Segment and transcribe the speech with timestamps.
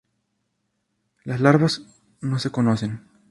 [1.25, 1.83] Las larvas
[2.21, 3.07] no se conocen.